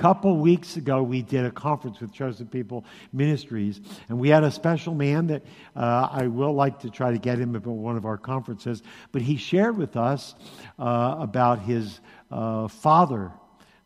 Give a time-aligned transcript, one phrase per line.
[0.00, 4.50] couple weeks ago, we did a conference with Chosen People Ministries, and we had a
[4.50, 5.42] special man that
[5.76, 8.82] uh, I will like to try to get him at one of our conferences,
[9.12, 10.34] but he shared with us
[10.78, 12.00] uh, about his
[12.30, 13.30] uh, father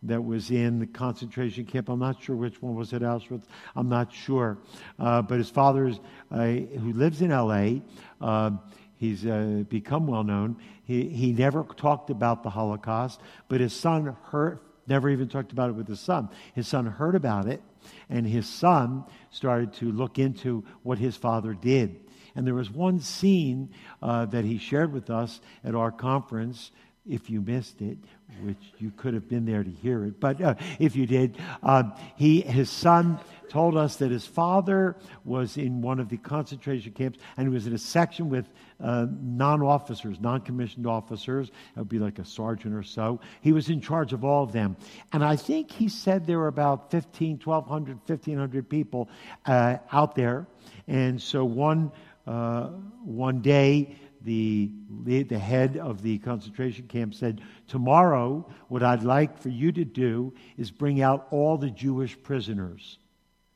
[0.04, 1.88] that was in the concentration camp.
[1.88, 3.46] I'm not sure which one was at Auschwitz.
[3.74, 4.58] I'm not sure.
[5.00, 5.98] Uh, but his father, is,
[6.30, 7.82] uh, who lives in L.A.,
[8.20, 8.52] uh,
[8.98, 10.58] he's uh, become well known.
[10.84, 15.70] He, he never talked about the Holocaust, but his son heard, never even talked about
[15.70, 16.28] it with his son.
[16.54, 17.62] His son heard about it,
[18.08, 22.00] and his son started to look into what his father did.
[22.36, 23.70] And there was one scene
[24.02, 26.72] uh, that he shared with us at our conference
[27.08, 27.98] if you missed it,
[28.42, 31.92] which you could have been there to hear it, but uh, if you did, um,
[32.16, 33.18] he, his son
[33.48, 37.66] told us that his father was in one of the concentration camps and he was
[37.66, 38.46] in a section with
[38.80, 41.48] uh, non officers, non commissioned officers.
[41.76, 43.20] It would be like a sergeant or so.
[43.42, 44.76] He was in charge of all of them.
[45.12, 49.08] And I think he said there were about 15, 1,200, 1,500 people
[49.46, 50.46] uh, out there.
[50.88, 51.92] And so one,
[52.26, 52.68] uh,
[53.04, 54.70] one day, the,
[55.04, 60.32] the head of the concentration camp said, Tomorrow, what I'd like for you to do
[60.56, 62.98] is bring out all the Jewish prisoners,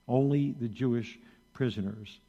[0.07, 1.19] only the Jewish
[1.55, 2.21] prisoners.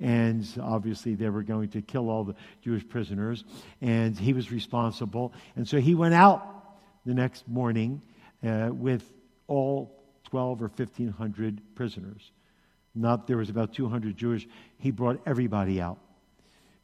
[0.00, 3.44] And obviously, they were going to kill all the Jewish prisoners,
[3.80, 5.32] and he was responsible.
[5.56, 6.42] And so he went out
[7.04, 8.00] the next morning
[8.46, 9.04] uh, with
[9.48, 9.92] all
[10.24, 12.30] 12 or 1,500 prisoners.
[12.94, 14.46] Not there was about 200 Jewish.
[14.78, 15.98] He brought everybody out.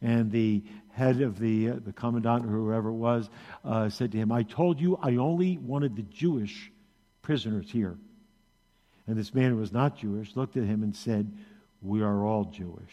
[0.05, 3.31] And the head of the, uh, the commandant or whoever it was
[3.65, 6.71] uh, said to him, I told you I only wanted the Jewish
[7.23, 7.97] prisoners here.
[9.07, 11.33] And this man who was not Jewish looked at him and said,
[11.81, 12.93] We are all Jewish.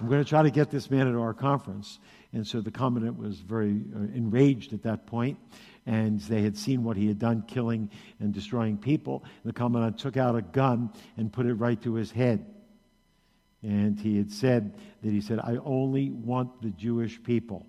[0.00, 1.98] I'm going to try to get this man into our conference.
[2.32, 5.38] And so the commandant was very uh, enraged at that point,
[5.84, 9.24] and they had seen what he had done, killing and destroying people.
[9.44, 12.46] The commandant took out a gun and put it right to his head.
[13.62, 17.66] And he had said that he said, I only want the Jewish people.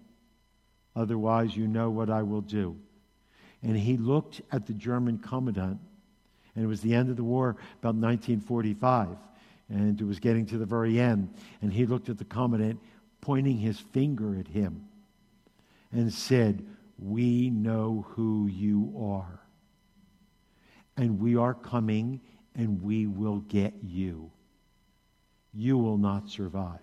[0.96, 2.78] Otherwise, you know what I will do.
[3.62, 5.80] And he looked at the German commandant,
[6.56, 9.10] and it was the end of the war, about 1945,
[9.70, 11.34] and it was getting to the very end.
[11.62, 12.80] And he looked at the commandant,
[13.22, 14.88] pointing his finger at him,
[15.92, 16.66] and said,
[17.00, 19.40] We know who you are.
[20.98, 22.20] And we are coming,
[22.56, 24.32] and we will get you
[25.54, 26.80] you will not survive.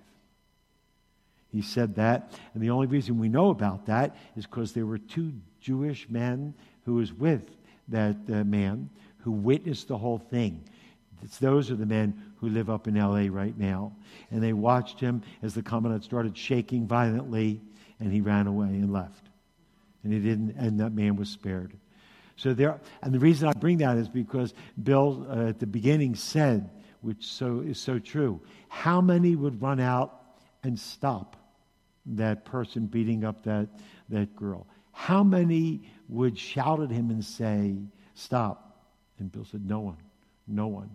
[1.52, 4.98] He said that, and the only reason we know about that is because there were
[4.98, 6.54] two Jewish men
[6.84, 7.42] who was with
[7.88, 8.88] that uh, man
[9.18, 10.62] who witnessed the whole thing.
[11.22, 13.92] It's those are the men who live up in LA right now.
[14.30, 17.60] And they watched him as the commandant started shaking violently,
[17.98, 19.24] and he ran away and left.
[20.02, 21.72] And he didn't, and that man was spared.
[22.36, 26.14] So there, and the reason I bring that is because Bill uh, at the beginning
[26.14, 28.40] said which so is so true.
[28.68, 30.20] How many would run out
[30.62, 31.36] and stop
[32.06, 33.68] that person beating up that,
[34.08, 34.66] that girl?
[34.92, 37.76] How many would shout at him and say,
[38.14, 38.82] Stop?
[39.18, 39.96] And Bill said, No one.
[40.46, 40.90] No one.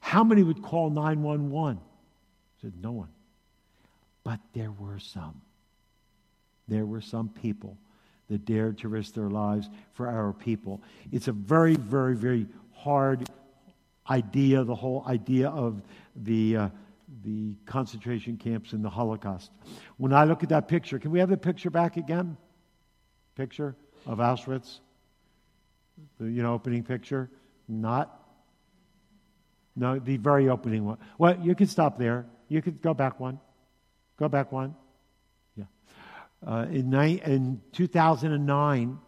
[0.00, 1.80] How many would call 911?
[2.60, 3.08] Said, No one.
[4.22, 5.40] But there were some.
[6.68, 7.78] There were some people
[8.28, 10.82] that dared to risk their lives for our people.
[11.10, 13.28] It's a very, very, very hard
[14.08, 15.82] idea, the whole idea of
[16.16, 16.68] the, uh,
[17.24, 19.50] the concentration camps and the Holocaust.
[19.96, 22.36] When I look at that picture, can we have the picture back again?
[23.34, 23.76] Picture
[24.06, 24.80] of Auschwitz?
[26.18, 27.30] The, you know, opening picture?
[27.68, 28.14] Not?
[29.76, 30.98] No, the very opening one.
[31.18, 32.26] Well, you can stop there.
[32.48, 33.38] You could go back one.
[34.18, 34.74] Go back one.
[35.56, 35.64] Yeah.
[36.44, 38.98] Uh, in, ni- in 2009,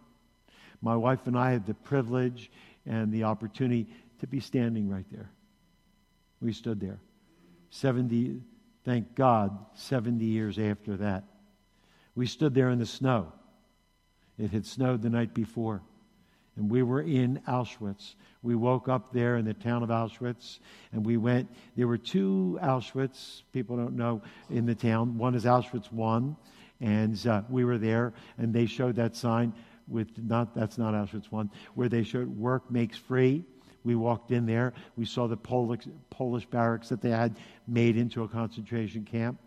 [0.82, 2.50] my wife and I had the privilege
[2.86, 3.88] and the opportunity
[4.20, 5.30] to be standing right there.
[6.40, 7.00] We stood there.
[7.70, 8.40] 70,
[8.84, 11.24] thank God, 70 years after that.
[12.14, 13.32] We stood there in the snow.
[14.38, 15.82] It had snowed the night before.
[16.56, 18.14] And we were in Auschwitz.
[18.42, 20.58] We woke up there in the town of Auschwitz
[20.92, 21.48] and we went.
[21.76, 25.16] There were two Auschwitz, people don't know, in the town.
[25.16, 26.36] One is Auschwitz 1,
[26.80, 29.54] and uh, we were there and they showed that sign
[29.88, 33.44] with not, that's not Auschwitz 1, where they showed work makes free.
[33.84, 34.72] We walked in there.
[34.96, 37.36] We saw the Polish, Polish barracks that they had
[37.66, 39.38] made into a concentration camp.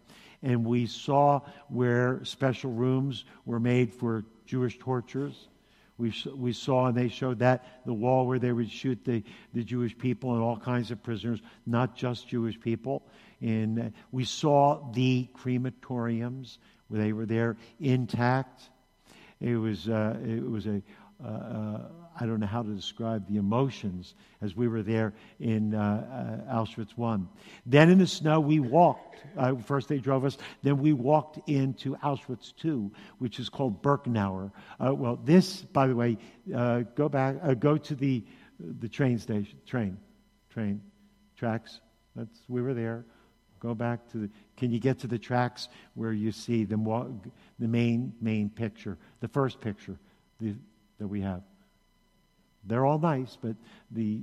[0.41, 5.47] And we saw where special rooms were made for Jewish tortures.
[5.97, 9.63] We, we saw, and they showed that, the wall where they would shoot the, the
[9.63, 13.03] Jewish people and all kinds of prisoners, not just Jewish people.
[13.41, 16.57] And uh, we saw the crematoriums
[16.87, 18.69] where they were there intact.
[19.39, 20.81] It was, uh, it was a,
[21.23, 21.81] uh, uh,
[22.19, 26.63] I don't know how to describe the emotions as we were there in uh, uh
[26.63, 27.27] Auschwitz 1.
[27.65, 29.17] Then in the snow, we walked.
[29.35, 30.37] Uh, first, they drove us.
[30.61, 34.51] Then we walked into Auschwitz 2, which is called Birkenauer.
[34.79, 36.17] Uh, well, this, by the way,
[36.95, 38.23] go back, go to the,
[38.79, 39.97] the train station, train,
[40.51, 40.81] train,
[41.35, 41.79] tracks.
[42.15, 43.05] That's, we were there.
[43.59, 46.75] Go back to the, can you get to the tracks where you see the,
[47.57, 49.97] the main, main picture, the first picture
[50.43, 50.55] the,
[51.03, 51.41] that we have?
[52.63, 53.57] They're all nice, but
[53.91, 54.21] the,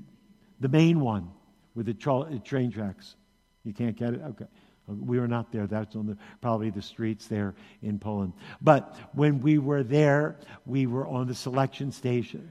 [0.61, 1.31] the main one
[1.75, 3.17] with the tra- train tracks,
[3.65, 4.23] you can't get it?
[4.31, 4.47] Okay.
[4.89, 5.67] We were not there.
[5.67, 8.33] That's on the, probably the streets there in Poland.
[8.63, 12.51] But when we were there, we were on the selection station.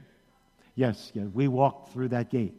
[0.76, 2.54] Yes, yes, we walked through that gate.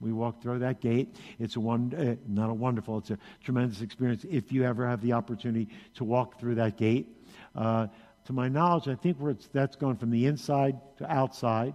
[0.00, 1.14] We walked through that gate.
[1.38, 5.02] It's a one, uh, not a wonderful, it's a tremendous experience if you ever have
[5.02, 7.06] the opportunity to walk through that gate.
[7.54, 7.88] Uh,
[8.26, 9.18] to my knowledge, I think
[9.52, 11.74] that's going from the inside to outside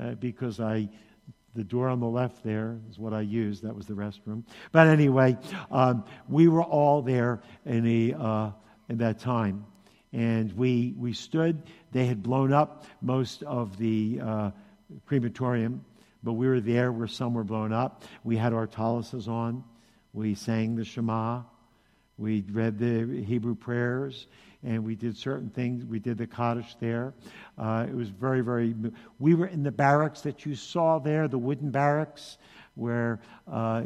[0.00, 0.88] uh, because I,
[1.54, 3.62] the door on the left there is what I used.
[3.62, 4.44] That was the restroom.
[4.72, 5.36] But anyway,
[5.70, 8.50] um, we were all there in, a, uh,
[8.88, 9.64] in that time.
[10.12, 11.62] And we, we stood.
[11.92, 14.50] They had blown up most of the uh,
[15.06, 15.84] crematorium,
[16.22, 18.04] but we were there where some were blown up.
[18.24, 19.64] We had our tallises on.
[20.12, 21.42] We sang the Shema.
[22.18, 24.26] We read the Hebrew prayers
[24.64, 25.84] and we did certain things.
[25.84, 27.14] We did the Kaddish there.
[27.56, 28.74] Uh, it was very, very.
[29.20, 32.38] We were in the barracks that you saw there, the wooden barracks
[32.74, 33.20] where
[33.50, 33.82] uh,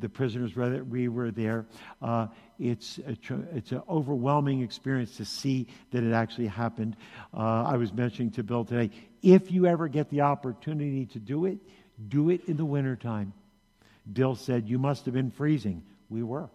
[0.00, 0.82] the prisoners were.
[0.84, 1.66] We were there.
[2.00, 2.28] Uh,
[2.58, 3.16] it's a,
[3.54, 6.96] it's an overwhelming experience to see that it actually happened.
[7.32, 8.90] Uh, I was mentioning to Bill today.
[9.22, 11.58] If you ever get the opportunity to do it,
[12.08, 13.32] do it in the wintertime.
[14.10, 15.82] Bill said, You must have been freezing.
[16.08, 16.48] We were.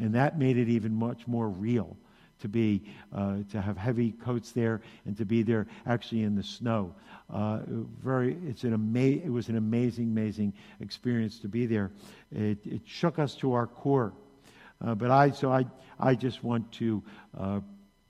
[0.00, 1.96] And that made it even much more real
[2.40, 2.82] to be
[3.14, 6.94] uh, to have heavy coats there and to be there actually in the snow.
[7.32, 7.60] Uh,
[8.02, 11.90] very, it's an ama- it was an amazing, amazing experience to be there.
[12.32, 14.14] It, it shook us to our core.
[14.82, 15.66] Uh, but I, so I,
[15.98, 17.02] I just want to
[17.38, 17.60] uh,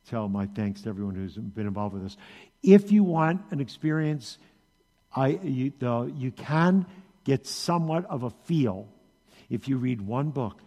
[0.09, 2.17] tell my thanks to everyone who's been involved with us.
[2.63, 4.39] If you want an experience,
[5.15, 6.87] I, you, the, you can
[7.25, 8.87] get somewhat of a feel
[9.49, 10.61] if you read one book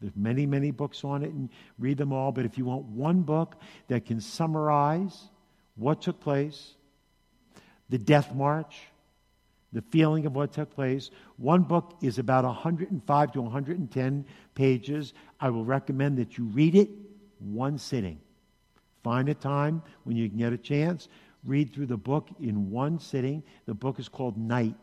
[0.00, 2.32] there's many, many books on it, and read them all.
[2.32, 3.56] But if you want one book
[3.88, 5.28] that can summarize
[5.76, 6.74] what took place,
[7.90, 8.80] the death march,
[9.72, 14.24] the feeling of what took place, one book is about 105 to 110
[14.54, 15.12] pages.
[15.38, 16.88] I will recommend that you read it
[17.38, 18.20] one sitting.
[19.02, 21.08] Find a time when you can get a chance.
[21.44, 23.42] Read through the book in one sitting.
[23.66, 24.74] The book is called Night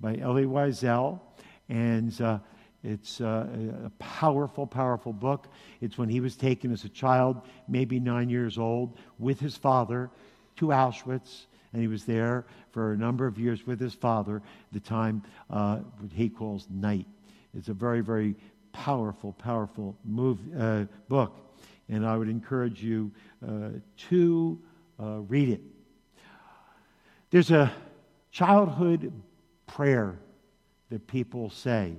[0.00, 1.20] by Elie Wiesel.
[1.68, 2.40] And uh,
[2.84, 3.46] it's uh,
[3.86, 5.48] a powerful, powerful book.
[5.80, 10.10] It's when he was taken as a child, maybe nine years old, with his father
[10.56, 11.46] to Auschwitz.
[11.72, 15.78] And he was there for a number of years with his father, the time uh,
[16.12, 17.06] he calls night.
[17.56, 18.36] It's a very, very
[18.72, 21.38] powerful, powerful move, uh, book.
[21.88, 23.10] And I would encourage you
[23.46, 23.70] uh,
[24.10, 24.60] to
[25.00, 25.60] uh, read it.
[27.30, 27.72] There's a
[28.30, 29.10] childhood
[29.66, 30.18] prayer
[30.90, 31.94] that people say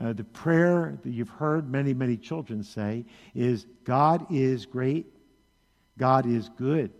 [0.00, 3.04] uh, the prayer that you've heard many, many children say
[3.34, 5.06] is God is great,
[5.98, 6.90] God is good.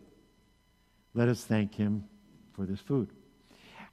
[1.15, 2.05] Let us thank Him
[2.55, 3.09] for this food.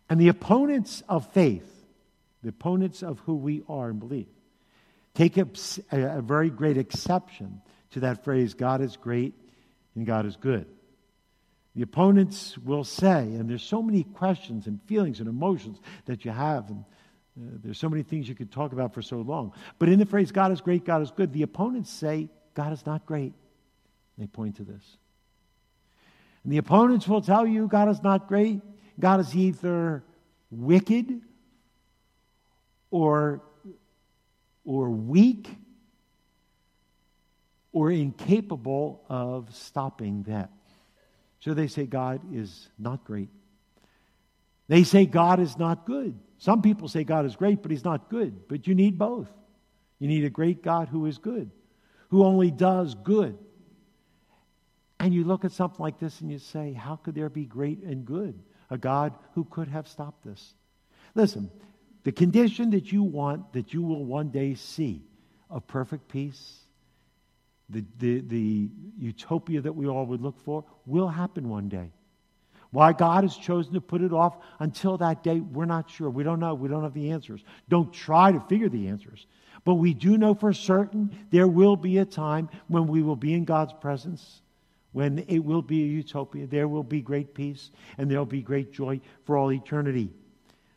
[0.10, 1.70] And the opponents of faith,
[2.44, 4.28] the opponents of who we are and believe,
[5.14, 5.48] take a,
[5.92, 9.34] a very great exception to that phrase God is great
[9.96, 10.66] and God is good.
[11.76, 16.32] The opponents will say, and there's so many questions and feelings and emotions that you
[16.32, 16.84] have, and
[17.38, 19.54] uh, there's so many things you could talk about for so long.
[19.78, 22.86] But in the phrase, God is great, God is good, the opponents say, God is
[22.86, 23.34] not great.
[24.18, 24.98] They point to this.
[26.44, 28.62] And the opponents will tell you God is not great.
[29.00, 30.04] God is either
[30.52, 31.22] wicked
[32.92, 33.42] or,
[34.66, 35.48] or weak
[37.72, 40.50] or incapable of stopping that.
[41.40, 43.30] So they say God is not great.
[44.68, 46.20] They say God is not good.
[46.40, 48.48] Some people say God is great, but he's not good.
[48.48, 49.30] But you need both.
[50.00, 51.52] You need a great God who is good,
[52.10, 53.38] who only does good.
[55.00, 57.84] And you look at something like this and you say, How could there be great
[57.84, 58.42] and good?
[58.70, 60.54] A God who could have stopped this.
[61.16, 61.52] Listen,
[62.04, 65.04] the condition that you want, that you will one day see
[65.50, 66.60] of perfect peace,
[67.70, 71.92] the, the, the utopia that we all would look for, will happen one day.
[72.72, 76.10] Why God has chosen to put it off until that day, we're not sure.
[76.10, 76.54] We don't know.
[76.54, 77.44] We don't have the answers.
[77.68, 79.26] Don't try to figure the answers.
[79.66, 83.34] But we do know for certain there will be a time when we will be
[83.34, 84.42] in God's presence
[84.92, 86.48] when it will be a utopia.
[86.48, 90.12] There will be great peace and there will be great joy for all eternity.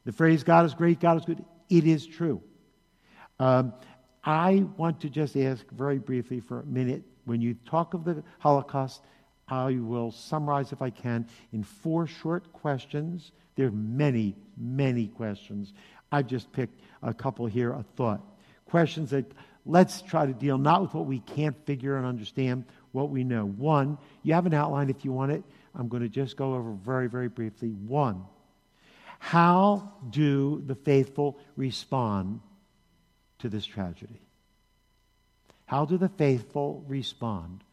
[0.04, 2.42] The phrase God is great, God is good, it is true.
[3.38, 3.72] Um,
[4.24, 8.22] I want to just ask very briefly for a minute when you talk of the
[8.38, 9.02] Holocaust,
[9.52, 13.32] I will summarize, if I can, in four short questions.
[13.54, 15.74] There are many, many questions.
[16.10, 18.22] I've just picked a couple here, a thought.
[18.64, 19.30] Questions that
[19.66, 23.44] let's try to deal not with what we can't figure and understand, what we know.
[23.44, 25.44] One, you have an outline if you want it.
[25.74, 27.68] I'm going to just go over very, very briefly.
[27.68, 28.24] One,
[29.18, 32.40] how do the faithful respond
[33.40, 34.22] to this tragedy?
[35.66, 37.64] How do the faithful respond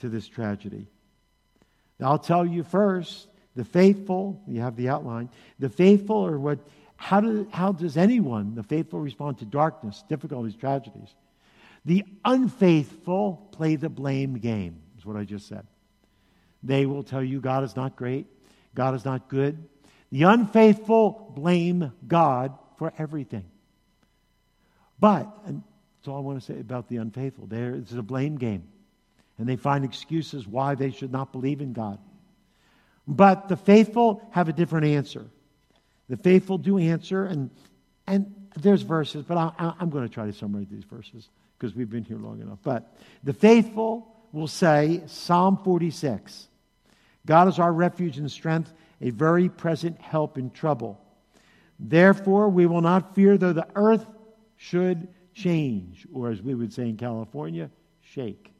[0.00, 0.88] to this tragedy?
[2.02, 6.58] I'll tell you first the faithful, you have the outline, the faithful are what,
[6.96, 11.14] how, do, how does anyone, the faithful, respond to darkness, difficulties, tragedies?
[11.84, 15.66] The unfaithful play the blame game, is what I just said.
[16.62, 18.26] They will tell you God is not great,
[18.74, 19.66] God is not good.
[20.12, 23.44] The unfaithful blame God for everything.
[24.98, 25.62] But, and
[25.98, 28.64] that's all I want to say about the unfaithful, there is a blame game.
[29.40, 31.98] And they find excuses why they should not believe in God.
[33.08, 35.26] But the faithful have a different answer.
[36.10, 37.48] The faithful do answer, and,
[38.06, 41.88] and there's verses, but I, am going to try to summarize these verses because we've
[41.88, 42.58] been here long enough.
[42.62, 42.94] But
[43.24, 46.48] the faithful will say, Psalm 46
[47.26, 51.00] God is our refuge and strength, a very present help in trouble.
[51.78, 54.06] Therefore, we will not fear though the earth
[54.58, 57.70] should change, or as we would say in California,
[58.02, 58.52] shake.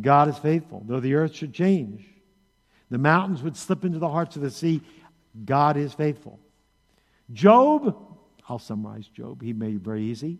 [0.00, 0.82] God is faithful.
[0.86, 2.04] Though the earth should change,
[2.90, 4.82] the mountains would slip into the hearts of the sea,
[5.44, 6.38] God is faithful.
[7.32, 7.96] Job,
[8.48, 9.42] I'll summarize Job.
[9.42, 10.38] He made it very easy.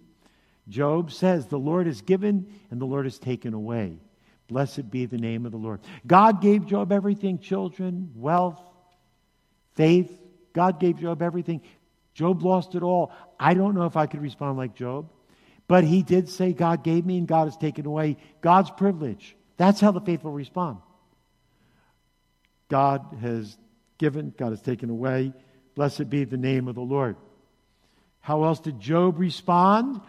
[0.68, 3.98] Job says, The Lord has given and the Lord has taken away.
[4.48, 5.80] Blessed be the name of the Lord.
[6.06, 8.60] God gave Job everything children, wealth,
[9.74, 10.10] faith.
[10.52, 11.62] God gave Job everything.
[12.14, 13.12] Job lost it all.
[13.40, 15.08] I don't know if I could respond like Job,
[15.66, 18.18] but he did say, God gave me and God has taken away.
[18.42, 19.34] God's privilege.
[19.56, 20.78] That's how the faithful respond.
[22.68, 23.56] God has
[23.98, 25.32] given, God has taken away.
[25.74, 27.16] Blessed be the name of the Lord.
[28.20, 30.00] How else did Job respond?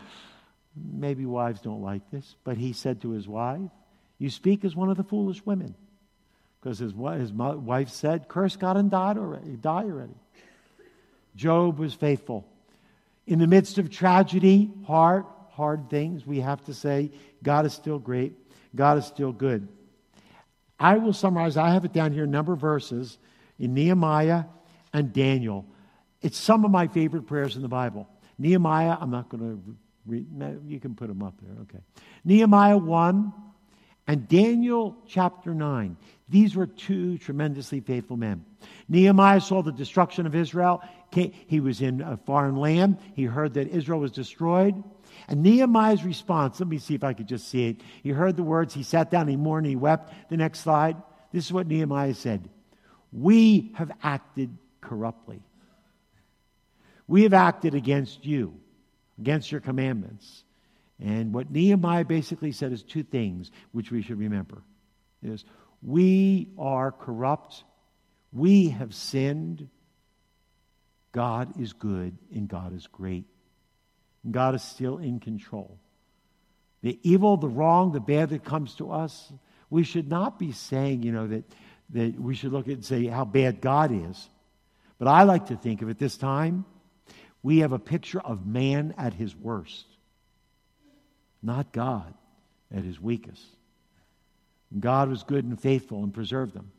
[0.76, 3.70] Maybe wives don't like this, but he said to his wife,
[4.18, 5.76] You speak as one of the foolish women.
[6.60, 9.58] Because his, his wife said, Curse God and already.
[9.58, 10.16] Die already.
[11.36, 12.48] Job was faithful.
[13.28, 18.00] In the midst of tragedy, hard, hard things, we have to say, God is still
[18.00, 18.34] great.
[18.76, 19.68] God is still good.
[20.80, 23.18] I will summarize, I have it down here, a number of verses
[23.60, 24.46] in Nehemiah
[24.92, 25.66] and Daniel.
[26.22, 28.08] It's some of my favorite prayers in the Bible.
[28.38, 29.76] Nehemiah, I'm not going to
[30.06, 30.28] read,
[30.68, 31.56] you can put them up there.
[31.64, 31.80] Okay.
[32.26, 33.34] Nehemiah 1
[34.08, 35.96] and Daniel chapter 9.
[36.28, 38.44] These were two tremendously faithful men.
[38.90, 40.82] Nehemiah saw the destruction of Israel.
[41.12, 42.98] He was in a foreign land.
[43.16, 44.84] He heard that Israel was destroyed.
[45.28, 47.82] And Nehemiah's response, let me see if I could just see it.
[48.02, 50.14] He heard the words, he sat down, he mourned, he wept.
[50.30, 50.98] The next slide.
[51.32, 52.50] This is what Nehemiah said
[53.12, 55.42] We have acted corruptly.
[57.08, 58.60] We have acted against you
[59.20, 60.44] against your commandments.
[61.00, 64.62] And what Nehemiah basically said is two things which we should remember
[65.22, 65.44] is
[65.82, 67.64] we are corrupt,
[68.32, 69.70] we have sinned,
[71.12, 73.26] God is good and God is great.
[74.30, 75.78] God is still in control.
[76.82, 79.32] The evil, the wrong, the bad that comes to us,
[79.70, 81.44] we should not be saying, you know, that,
[81.92, 84.30] that we should look at and say how bad God is.
[85.00, 86.66] But I like to think of it this time
[87.44, 89.86] we have a picture of man at his worst,
[91.42, 92.14] not God
[92.74, 93.46] at his weakest.
[94.80, 96.72] God was good and faithful and preserved them.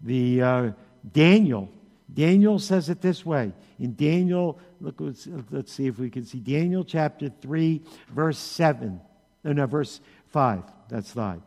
[0.00, 0.70] The uh,
[1.12, 1.70] Daniel,
[2.12, 3.52] Daniel says it this way.
[3.78, 9.00] In Daniel, look, let's, let's see if we can see Daniel chapter 3, verse 7.
[9.44, 10.62] No, no, verse 5.
[10.88, 11.42] That slide.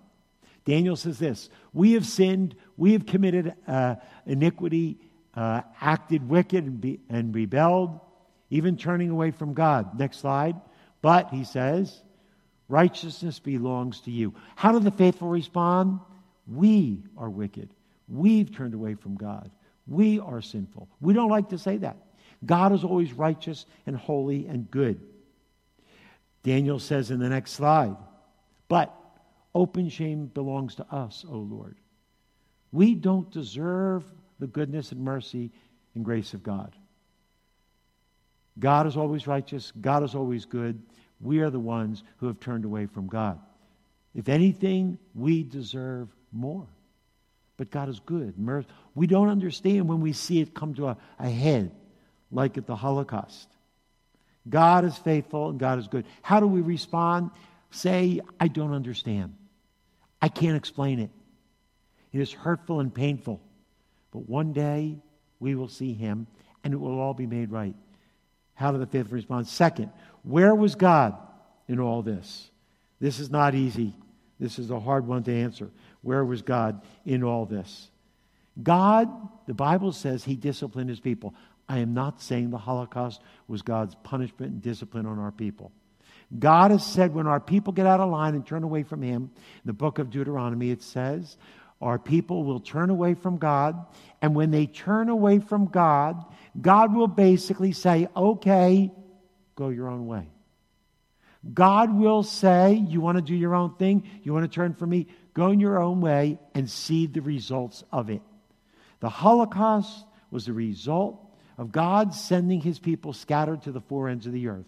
[0.66, 3.96] Daniel says this We have sinned, we have committed uh,
[4.26, 4.98] iniquity,
[5.36, 8.00] uh, acted wicked, and, be, and rebelled
[8.50, 9.98] even turning away from God.
[10.00, 10.56] Next slide.
[11.02, 12.02] But, he says,
[12.68, 14.34] righteousness belongs to you.
[14.56, 16.00] How do the faithful respond?
[16.48, 17.70] We are wicked.
[18.08, 19.52] We've turned away from God.
[19.88, 20.88] We are sinful.
[21.00, 21.98] We don't like to say that.
[22.46, 25.00] God is always righteous and holy and good.
[26.44, 27.96] Daniel says in the next slide,
[28.68, 28.94] but
[29.54, 31.76] open shame belongs to us, O Lord.
[32.72, 34.04] We don't deserve
[34.40, 35.52] the goodness and mercy
[35.96, 36.76] and grace of God.
[38.60, 39.72] God is always righteous.
[39.82, 40.82] God is always good.
[41.20, 43.40] We are the ones who have turned away from God.
[44.14, 46.68] If anything, we deserve more.
[47.58, 48.34] But God is good.
[48.94, 51.72] We don't understand when we see it come to a, a head,
[52.32, 53.48] like at the Holocaust.
[54.48, 56.06] God is faithful and God is good.
[56.22, 57.32] How do we respond?
[57.72, 59.36] Say, I don't understand.
[60.22, 61.10] I can't explain it.
[62.12, 63.42] It is hurtful and painful.
[64.12, 64.98] But one day
[65.40, 66.28] we will see him
[66.64, 67.76] and it will all be made right.
[68.54, 69.48] How did the faithful respond?
[69.48, 69.92] Second,
[70.24, 71.18] where was God
[71.68, 72.50] in all this?
[73.00, 73.94] This is not easy.
[74.40, 75.70] This is a hard one to answer.
[76.02, 77.90] Where was God in all this?
[78.62, 79.10] God,
[79.48, 81.34] the Bible says, He disciplined His people.
[81.68, 85.72] I am not saying the Holocaust was God's punishment and discipline on our people.
[86.38, 89.32] God has said when our people get out of line and turn away from Him,
[89.34, 91.38] in the book of Deuteronomy, it says,
[91.82, 93.86] our people will turn away from God.
[94.22, 96.24] And when they turn away from God,
[96.60, 98.92] God will basically say, okay,
[99.56, 100.30] go your own way.
[101.54, 104.10] God will say, You want to do your own thing?
[104.24, 105.08] You want to turn from me?
[105.34, 108.22] Go in your own way and see the results of it.
[109.00, 111.20] The Holocaust was the result
[111.58, 114.66] of God sending his people scattered to the four ends of the earth.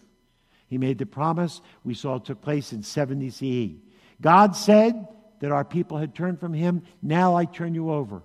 [0.67, 3.75] He made the promise we saw took place in 70 CE.
[4.22, 5.07] God said
[5.39, 6.84] that our people had turned from him.
[7.01, 8.22] Now I turn you over.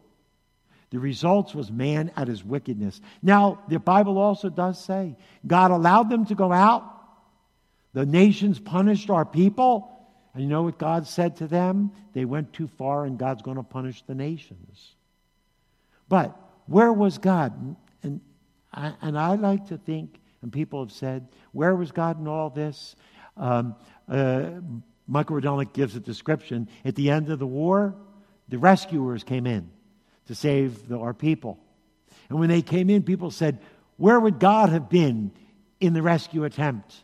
[0.91, 3.01] The results was man at his wickedness.
[3.23, 5.17] Now, the Bible also does say
[5.47, 6.85] God allowed them to go out.
[7.95, 9.89] The nations punished our people.
[10.35, 11.93] And you know what God said to them?
[12.15, 14.95] They went too far, and God's going to punish the nations.
[16.09, 17.77] But where was God?
[18.03, 18.21] And
[18.73, 22.51] I, and I like to think, and people have said, where was God in all
[22.51, 22.97] this?
[23.37, 23.77] Um,
[24.09, 24.51] uh,
[25.07, 26.69] Michael Rydelnik gives a description.
[26.85, 27.95] At the end of the war,
[28.49, 29.71] the rescuers came in
[30.27, 31.59] to save the, our people.
[32.29, 33.61] And when they came in, people said,
[33.97, 35.33] Where would God have been
[35.81, 36.95] in the rescue attempt?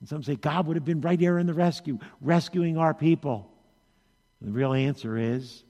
[0.00, 3.50] And some say, God would have been right here in the rescue, rescuing our people.
[4.40, 5.64] The real answer is,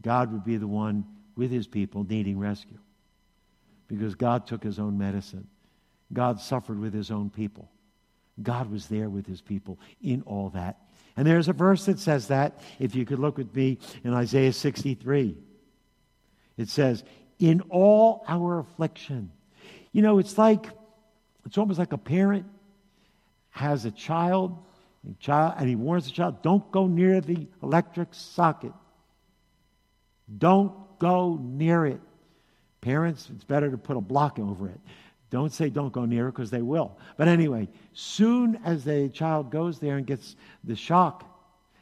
[0.00, 1.04] God would be the one
[1.36, 2.78] with his people needing rescue.
[3.88, 5.48] Because God took his own medicine.
[6.12, 7.70] God suffered with his own people.
[8.42, 10.78] God was there with his people in all that.
[11.16, 12.60] And there's a verse that says that.
[12.78, 15.36] If you could look with me in Isaiah 63,
[16.56, 17.04] it says,
[17.38, 19.30] In all our affliction.
[19.92, 20.66] You know, it's like,
[21.46, 22.46] it's almost like a parent
[23.54, 24.58] has a child,
[25.08, 28.72] a child and he warns the child, don't go near the electric socket.
[30.38, 32.00] Don't go near it.
[32.80, 34.80] Parents, it's better to put a block over it.
[35.30, 36.98] Don't say don't go near it because they will.
[37.16, 41.24] But anyway, soon as the child goes there and gets the shock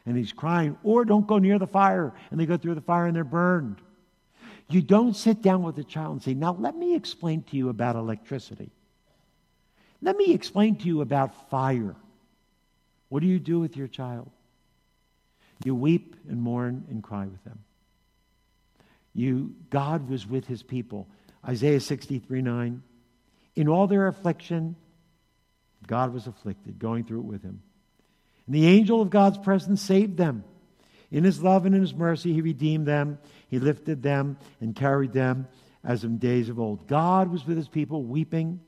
[0.05, 3.07] and he's crying, or don't go near the fire and they go through the fire
[3.07, 3.81] and they're burned.
[4.69, 7.69] You don't sit down with the child and say, Now let me explain to you
[7.69, 8.71] about electricity.
[10.03, 11.95] Let me explain to you about fire.
[13.07, 14.29] What do you do with your child?
[15.63, 17.59] You weep and mourn and cry with them.
[19.13, 21.07] You, God was with his people.
[21.47, 22.83] Isaiah 63 9.
[23.55, 24.75] In all their affliction,
[25.87, 27.61] God was afflicted, going through it with him.
[28.45, 30.43] And the angel of God's presence saved them.
[31.11, 33.19] In his love and in his mercy, he redeemed them.
[33.47, 35.47] He lifted them and carried them
[35.81, 36.87] as in days of old.
[36.87, 38.59] God was with his people, weeping,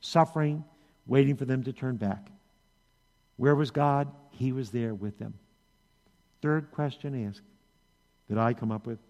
[0.00, 0.64] suffering,
[1.10, 2.30] waiting for them to turn back.
[3.36, 4.08] Where was God?
[4.30, 5.34] He was there with them.
[6.40, 7.42] Third question asked
[8.28, 9.00] that I come up with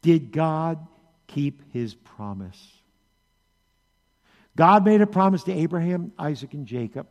[0.00, 0.84] Did God
[1.28, 2.58] keep his promise?
[4.56, 7.06] God made a promise to Abraham, Isaac, and Jacob,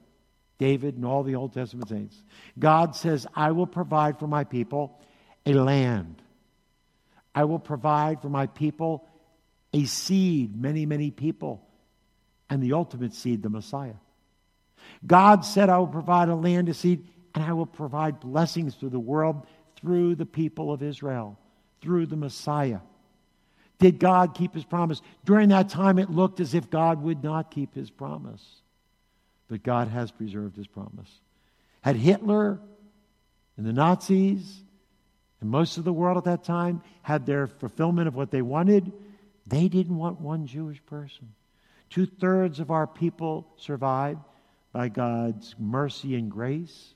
[0.57, 2.15] David, and all the Old Testament saints.
[2.57, 4.99] God says, I will provide for my people
[5.45, 6.21] a land.
[7.33, 9.07] I will provide for my people
[9.73, 11.63] a seed, many, many people,
[12.49, 13.93] and the ultimate seed, the Messiah.
[15.05, 18.89] God said, I will provide a land, to seed, and I will provide blessings to
[18.89, 19.45] the world
[19.77, 21.39] through the people of Israel,
[21.81, 22.79] through the Messiah.
[23.79, 25.01] Did God keep his promise?
[25.25, 28.43] During that time, it looked as if God would not keep his promise.
[29.47, 31.09] But God has preserved his promise.
[31.81, 32.59] Had Hitler
[33.57, 34.61] and the Nazis
[35.41, 38.91] and most of the world at that time had their fulfillment of what they wanted,
[39.47, 41.33] they didn't want one Jewish person.
[41.89, 44.19] Two thirds of our people survived
[44.71, 46.93] by God's mercy and grace.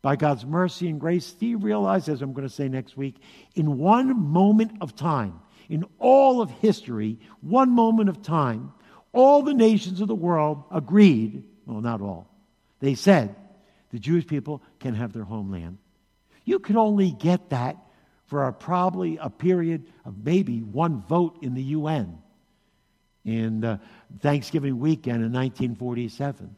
[0.00, 3.16] By God's mercy and grace, Steve realized, as I'm going to say next week,
[3.54, 8.72] in one moment of time, in all of history, one moment of time,
[9.12, 12.30] all the nations of the world agreed, well, not all,
[12.80, 13.34] they said
[13.90, 15.78] the Jewish people can have their homeland.
[16.44, 17.76] You could only get that
[18.26, 22.18] for a, probably a period of maybe one vote in the UN
[23.24, 23.78] in uh,
[24.20, 26.54] Thanksgiving weekend in 1947.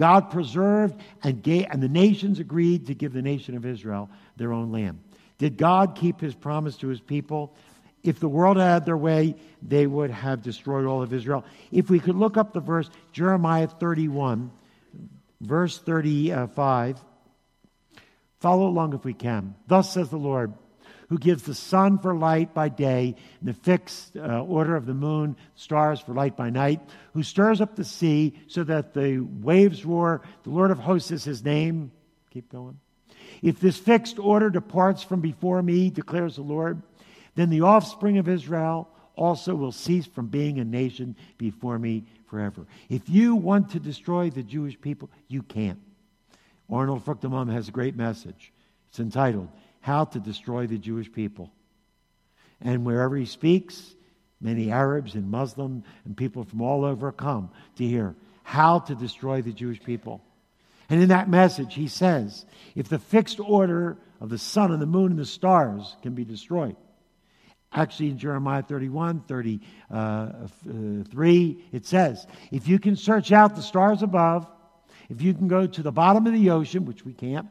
[0.00, 4.50] God preserved and, gave, and the nations agreed to give the nation of Israel their
[4.50, 4.98] own land.
[5.36, 7.54] Did God keep his promise to his people?
[8.02, 11.44] If the world had their way, they would have destroyed all of Israel.
[11.70, 14.50] If we could look up the verse, Jeremiah 31,
[15.42, 16.98] verse 35.
[18.38, 19.54] Follow along if we can.
[19.66, 20.54] Thus says the Lord
[21.10, 24.94] who gives the sun for light by day, and the fixed uh, order of the
[24.94, 26.80] moon, stars for light by night,
[27.12, 30.22] who stirs up the sea so that the waves roar.
[30.44, 31.90] The Lord of hosts is his name.
[32.30, 32.78] Keep going.
[33.42, 36.80] If this fixed order departs from before me, declares the Lord,
[37.34, 42.66] then the offspring of Israel also will cease from being a nation before me forever.
[42.88, 45.80] If you want to destroy the Jewish people, you can't.
[46.70, 48.52] Arnold Fruchtenbaum has a great message.
[48.90, 49.48] It's entitled,
[49.80, 51.50] how to destroy the Jewish people.
[52.60, 53.94] And wherever he speaks,
[54.40, 59.42] many Arabs and Muslim and people from all over come to hear how to destroy
[59.42, 60.22] the Jewish people.
[60.88, 64.86] And in that message, he says if the fixed order of the sun and the
[64.86, 66.76] moon and the stars can be destroyed,
[67.72, 69.60] actually in Jeremiah 31, 33,
[69.92, 70.32] uh,
[71.72, 74.50] it says, if you can search out the stars above,
[75.08, 77.46] if you can go to the bottom of the ocean, which we can't,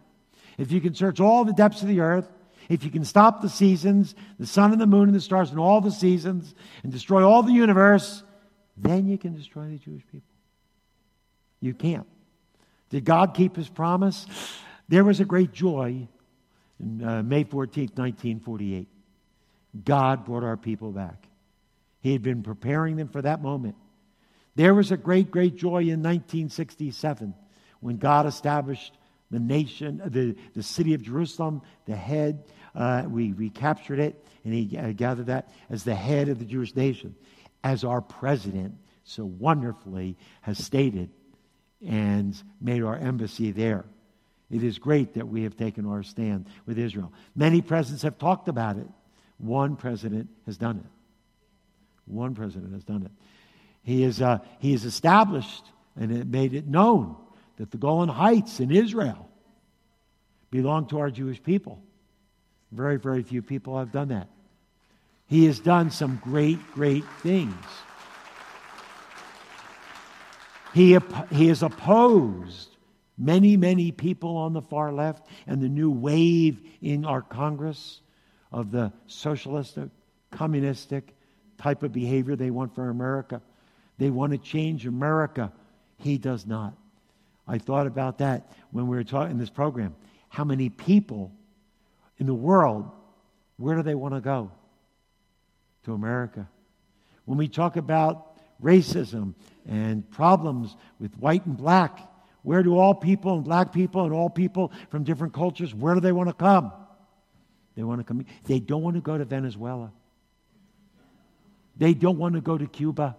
[0.59, 2.29] if you can search all the depths of the earth,
[2.67, 5.59] if you can stop the seasons, the sun and the moon and the stars and
[5.59, 8.21] all the seasons, and destroy all the universe,
[8.77, 10.29] then you can destroy the Jewish people.
[11.61, 12.05] You can't.
[12.89, 14.25] Did God keep his promise?
[14.89, 16.07] There was a great joy
[16.79, 18.87] in uh, May 14th, 1948.
[19.83, 21.27] God brought our people back.
[22.01, 23.75] He had been preparing them for that moment.
[24.55, 27.33] There was a great, great joy in 1967
[27.79, 28.93] when God established
[29.31, 32.43] the nation, the, the city of Jerusalem, the head.
[32.75, 36.75] Uh, we recaptured it, and he uh, gathered that as the head of the Jewish
[36.75, 37.15] nation,
[37.63, 41.09] as our president so wonderfully has stated
[41.85, 43.85] and made our embassy there.
[44.51, 47.13] It is great that we have taken our stand with Israel.
[47.35, 48.87] Many presidents have talked about it.
[49.37, 50.91] One president has done it.
[52.05, 53.11] One president has done it.
[53.83, 55.65] He, is, uh, he has established
[55.95, 57.15] and it made it known
[57.59, 59.29] that the Golan Heights in Israel
[60.49, 61.83] belong to our Jewish people.
[62.71, 64.29] Very, very few people have done that.
[65.27, 67.53] He has done some great, great things.
[70.73, 70.97] He,
[71.31, 72.69] he has opposed
[73.17, 78.01] many, many people on the far left and the new wave in our Congress
[78.53, 79.89] of the socialistic,
[80.31, 81.13] communistic
[81.57, 83.41] type of behavior they want for America.
[83.97, 85.51] They want to change America.
[85.97, 86.73] He does not.
[87.49, 89.95] I thought about that when we were talking in this program.
[90.29, 91.33] How many people
[92.19, 92.91] in the world,
[93.57, 94.51] where do they want to go?
[95.85, 96.47] To America.
[97.25, 99.33] When we talk about racism
[99.67, 101.99] and problems with white and black,
[102.43, 106.01] where do all people and black people and all people from different cultures, where do
[106.01, 106.71] they want to come?
[107.75, 108.25] They want to come.
[108.45, 109.91] They don't want to go to Venezuela.
[111.77, 113.15] They don't want to go to Cuba.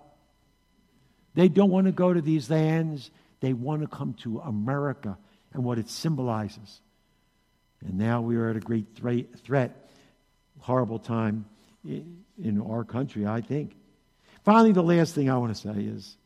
[1.35, 5.17] They don't want to go to these lands they want to come to America
[5.53, 6.81] and what it symbolizes.
[7.85, 8.87] And now we are at a great
[9.45, 9.91] threat,
[10.59, 11.47] horrible time
[11.85, 13.75] in our country, I think.
[14.45, 16.17] Finally, the last thing I want to say is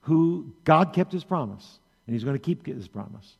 [0.00, 3.36] who God kept his promise, and he's going to keep his promise.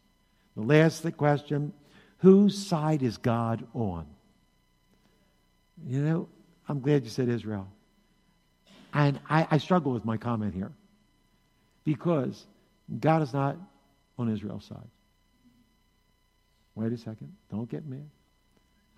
[0.56, 1.72] The last question
[2.18, 4.06] whose side is God on?
[5.86, 6.28] You know,
[6.68, 7.68] I'm glad you said Israel.
[8.94, 10.72] And I, I struggle with my comment here
[11.84, 12.46] because
[13.00, 13.56] God is not
[14.18, 14.88] on Israel's side.
[16.74, 17.32] Wait a second.
[17.50, 18.08] Don't get mad.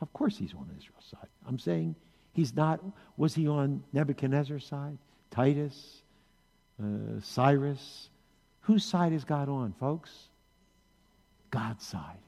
[0.01, 1.29] Of course he's on Israel's side.
[1.47, 1.95] I'm saying
[2.33, 2.81] he's not.
[3.17, 4.99] Was he on Nebuchadnezzar's side?
[5.31, 6.03] Titus?
[6.83, 8.11] Uh, Cyrus?
[8.61, 10.11] Whose side is God on, folks?
[11.51, 12.19] God's side.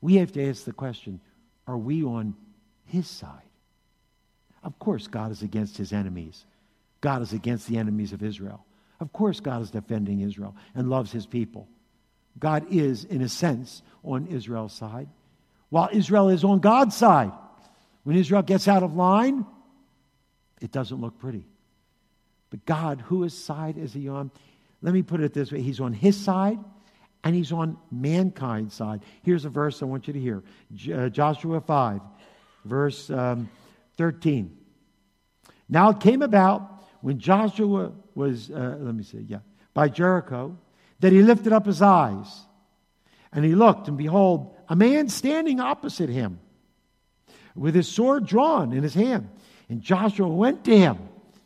[0.00, 1.20] We have to ask the question
[1.66, 2.34] are we on
[2.86, 3.42] his side?
[4.62, 6.44] Of course, God is against his enemies.
[7.00, 8.64] God is against the enemies of Israel.
[9.00, 11.68] Of course, God is defending Israel and loves his people.
[12.38, 15.08] God is, in a sense, on Israel's side,
[15.70, 17.32] while Israel is on God's side.
[18.04, 19.44] When Israel gets out of line,
[20.60, 21.44] it doesn't look pretty.
[22.50, 24.30] But God, whose side is he on?
[24.80, 26.58] Let me put it this way He's on his side
[27.24, 29.02] and he's on mankind's side.
[29.22, 30.42] Here's a verse I want you to hear
[30.94, 32.00] uh, Joshua 5,
[32.64, 33.50] verse um,
[33.96, 34.56] 13.
[35.68, 39.38] Now it came about when Joshua was, uh, let me see, yeah,
[39.74, 40.56] by Jericho,
[41.00, 42.46] that he lifted up his eyes
[43.32, 46.40] and he looked, and behold, a man standing opposite him
[47.54, 49.28] with his sword drawn in his hand.
[49.68, 50.98] And Joshua went to him.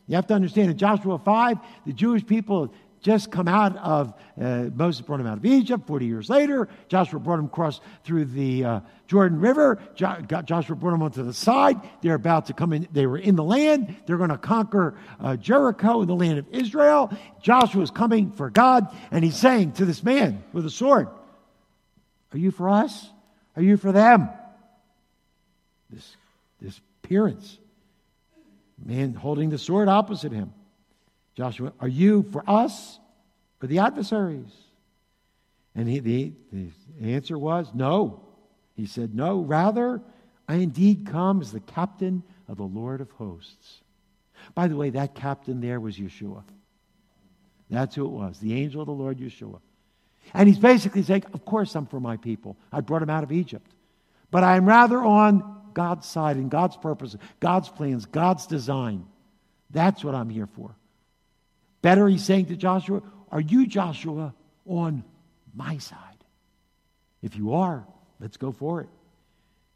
[0.07, 4.69] You have to understand in Joshua 5, the Jewish people just come out of, uh,
[4.73, 6.69] Moses brought him out of Egypt 40 years later.
[6.87, 9.79] Joshua brought him across through the uh, Jordan River.
[9.93, 11.79] Jo- Joshua brought him onto the side.
[12.01, 12.87] They're about to come in.
[12.93, 13.95] They were in the land.
[14.05, 17.11] They're going to conquer uh, Jericho in the land of Israel.
[17.41, 21.09] Joshua is coming for God, and he's saying to this man with a sword,
[22.31, 23.09] Are you for us?
[23.57, 24.29] Are you for them?
[25.89, 26.15] This,
[26.61, 27.59] this appearance.
[28.83, 30.53] Man holding the sword opposite him.
[31.35, 32.99] Joshua, are you for us
[33.61, 34.51] or the adversaries?
[35.75, 36.69] And he, the, the
[37.01, 38.23] answer was no.
[38.75, 40.01] He said, No, rather,
[40.47, 43.81] I indeed come as the captain of the Lord of hosts.
[44.53, 46.43] By the way, that captain there was Yeshua.
[47.69, 49.59] That's who it was, the angel of the Lord Yeshua.
[50.33, 52.57] And he's basically saying, Of course, I'm for my people.
[52.71, 53.71] I brought them out of Egypt.
[54.29, 59.05] But I'm rather on God's side and God's purpose, God's plans, God's design.
[59.71, 60.75] That's what I'm here for.
[61.83, 64.33] Better, he's saying to Joshua, Are you, Joshua,
[64.65, 65.03] on
[65.53, 65.99] my side?
[67.21, 67.85] If you are,
[68.19, 68.89] let's go for it.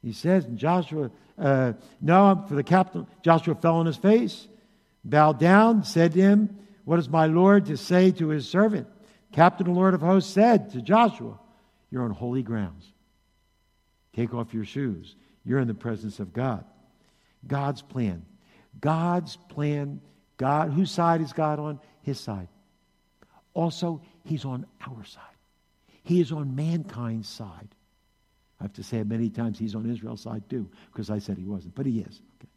[0.02, 4.48] He says, and Joshua, uh, no, for the captain, Joshua fell on his face,
[5.04, 8.88] bowed down, said to him, What is my Lord to say to his servant?
[9.34, 11.38] Captain, the Lord of hosts, said to Joshua,
[11.92, 12.90] You're on holy grounds.
[14.14, 15.14] Take off your shoes.
[15.44, 16.64] You're in the presence of God.
[17.46, 18.26] God's plan.
[18.80, 20.00] God's plan.
[20.38, 21.80] God, whose side is God on?
[22.08, 22.48] His side.
[23.54, 25.24] Also, he's on our side.
[26.04, 27.68] He is on mankind's side.
[28.60, 31.38] I have to say it many times, he's on Israel's side too, because I said
[31.38, 32.22] he wasn't, but he is.
[32.40, 32.50] Okay.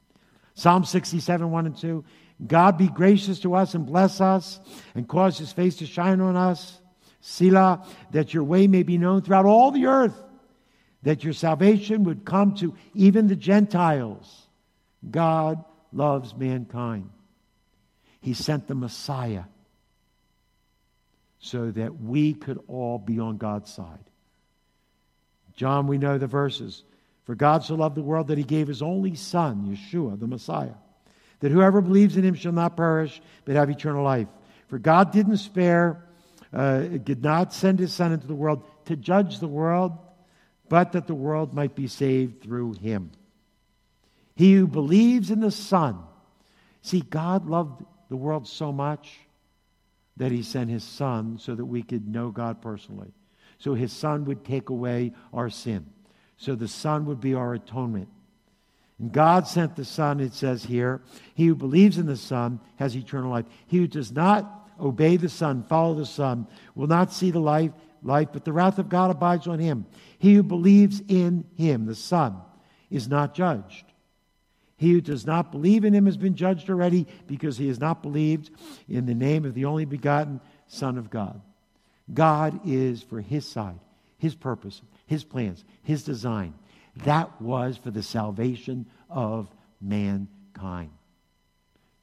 [0.54, 2.04] Psalm 67, 1 and 2.
[2.46, 4.60] God be gracious to us and bless us
[4.94, 6.80] and cause his face to shine on us.
[7.20, 10.18] Selah, that your way may be known throughout all the earth,
[11.02, 14.46] that your salvation would come to even the Gentiles.
[15.10, 17.10] God loves mankind.
[18.20, 19.44] He sent the Messiah
[21.38, 24.04] so that we could all be on God's side.
[25.54, 26.84] John, we know the verses.
[27.24, 30.74] For God so loved the world that he gave his only Son, Yeshua, the Messiah,
[31.40, 34.28] that whoever believes in him shall not perish, but have eternal life.
[34.68, 36.04] For God didn't spare,
[36.52, 39.92] uh, did not send his Son into the world to judge the world,
[40.68, 43.10] but that the world might be saved through him.
[44.34, 45.98] He who believes in the Son,
[46.82, 49.20] see, God loved the world so much
[50.18, 53.14] that he sent his son so that we could know God personally.
[53.58, 55.86] So his son would take away our sin.
[56.36, 58.08] So the son would be our atonement.
[58.98, 61.00] And God sent the son, it says here,
[61.34, 63.46] he who believes in the son has eternal life.
[63.66, 67.70] He who does not obey the son, follow the son, will not see the life,
[68.02, 69.86] life, but the wrath of God abides on him.
[70.18, 72.36] He who believes in him, the son,
[72.90, 73.89] is not judged.
[74.80, 78.02] He who does not believe in him has been judged already because he has not
[78.02, 78.48] believed
[78.88, 81.38] in the name of the only begotten Son of God.
[82.14, 83.78] God is for his side,
[84.16, 86.54] his purpose, his plans, his design.
[87.04, 90.92] That was for the salvation of mankind.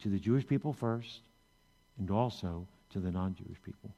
[0.03, 1.21] To the Jewish people first,
[1.97, 3.89] and also to the non Jewish people.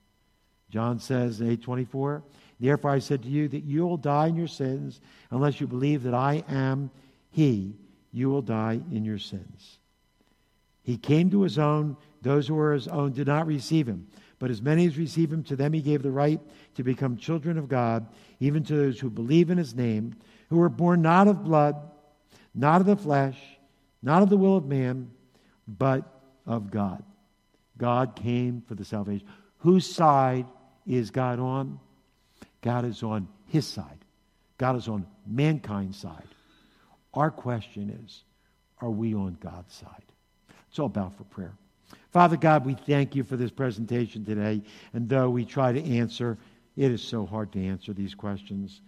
[0.69, 2.23] John says in 824,
[2.61, 6.03] Therefore I said to you that you will die in your sins unless you believe
[6.03, 6.91] that I am
[7.29, 7.75] he
[8.11, 9.79] you will die in your sins.
[10.83, 11.97] He came to his own.
[12.21, 14.07] Those who were his own did not receive him.
[14.39, 16.39] But as many as received him, to them he gave the right
[16.75, 18.07] to become children of God,
[18.39, 20.15] even to those who believe in his name,
[20.49, 21.75] who were born not of blood,
[22.55, 23.37] not of the flesh,
[24.01, 25.11] not of the will of man,
[25.67, 26.03] but
[26.47, 27.03] of God.
[27.77, 29.27] God came for the salvation.
[29.59, 30.45] Whose side
[30.87, 31.79] is God on?
[32.61, 34.05] God is on his side.
[34.57, 36.27] God is on mankind's side.
[37.13, 38.23] Our question is
[38.81, 40.03] are we on God's side?
[40.69, 41.53] It's all about for prayer.
[42.11, 44.61] Father God, we thank you for this presentation today.
[44.93, 46.37] And though we try to answer,
[46.77, 48.81] it is so hard to answer these questions.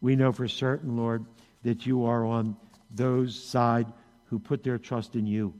[0.00, 1.24] We know for certain, Lord,
[1.62, 2.56] that you are on
[2.94, 3.86] those side
[4.26, 5.54] who put their trust in you,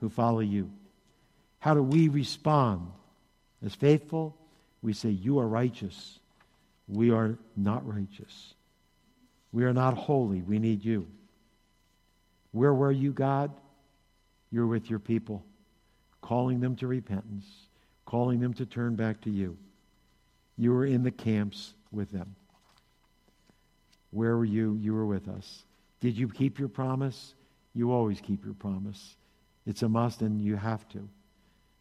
[0.00, 0.70] who follow you.
[1.58, 2.90] How do we respond?
[3.64, 4.36] As faithful,
[4.82, 6.20] we say, You are righteous.
[6.86, 8.54] We are not righteous.
[9.52, 10.42] We are not holy.
[10.42, 11.06] We need you.
[12.52, 13.50] Where were you, God?
[14.50, 15.44] You're with your people,
[16.22, 17.46] calling them to repentance,
[18.06, 19.56] calling them to turn back to you.
[20.56, 22.34] You were in the camps with them.
[24.10, 24.78] Where were you?
[24.80, 25.64] You were with us.
[26.00, 27.34] Did you keep your promise?
[27.74, 29.16] You always keep your promise.
[29.66, 31.08] It's a must, and you have to.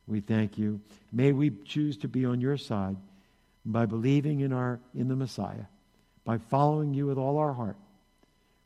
[0.07, 0.81] We thank you.
[1.11, 2.97] May we choose to be on your side
[3.65, 5.65] by believing in, our, in the Messiah
[6.27, 7.77] by following you with all our heart.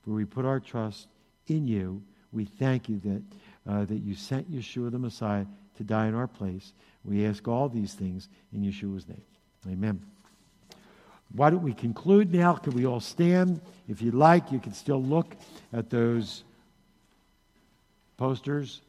[0.04, 1.08] For we put our trust
[1.47, 2.02] in you.
[2.34, 3.21] We thank you that
[3.71, 5.45] uh, that you sent Yeshua the Messiah
[5.78, 6.74] to die in our place.
[7.06, 9.21] We ask all these things in Yeshua's name.
[9.69, 10.02] Amen.
[11.34, 12.56] Why don't we conclude now?
[12.56, 13.62] Can we all stand?
[13.88, 15.36] If you'd like, you can still look
[15.71, 16.43] at those
[18.17, 18.82] posters.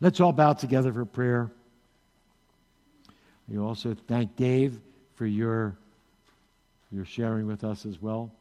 [0.00, 1.50] Let's all bow together for prayer.
[3.46, 4.78] We also thank Dave
[5.16, 5.76] for your,
[6.90, 8.32] your sharing with us as well.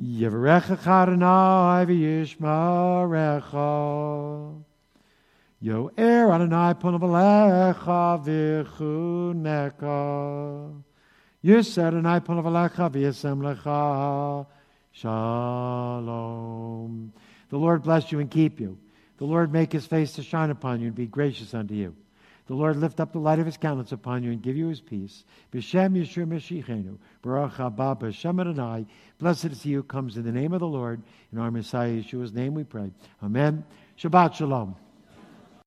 [0.00, 4.62] Yevarecha Adonai v'yishmarecha.
[5.60, 8.22] Yo er Adonai ponavalecha
[8.68, 10.82] v'chuneka.
[11.40, 14.46] Yis Adonai ponavalecha v'yasem lecha.
[14.92, 16.12] Shalom.
[17.48, 18.76] The Lord bless you and keep you.
[19.18, 21.94] The Lord make his face to shine upon you and be gracious unto you.
[22.46, 24.80] The Lord lift up the light of his countenance upon you and give you his
[24.80, 25.24] peace.
[25.52, 28.86] B'Shem Yeshua Mashiachenu, Baruch haba b'Shem Adonai.
[29.18, 31.02] Blessed is he who comes in the name of the Lord.
[31.32, 32.92] In our Messiah Yeshua's name we pray.
[33.22, 33.64] Amen.
[33.98, 34.76] Shabbat Shalom.